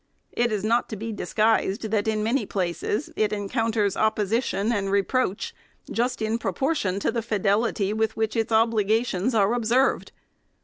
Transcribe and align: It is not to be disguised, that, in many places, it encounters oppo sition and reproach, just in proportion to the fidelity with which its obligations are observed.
It 0.31 0.51
is 0.51 0.63
not 0.63 0.89
to 0.89 0.95
be 0.95 1.11
disguised, 1.11 1.91
that, 1.91 2.07
in 2.07 2.23
many 2.23 2.43
places, 2.47 3.11
it 3.15 3.31
encounters 3.31 3.93
oppo 3.95 4.25
sition 4.25 4.71
and 4.73 4.89
reproach, 4.89 5.53
just 5.91 6.23
in 6.23 6.39
proportion 6.39 6.99
to 7.01 7.11
the 7.11 7.21
fidelity 7.21 7.93
with 7.93 8.17
which 8.17 8.35
its 8.35 8.51
obligations 8.51 9.35
are 9.35 9.53
observed. 9.53 10.11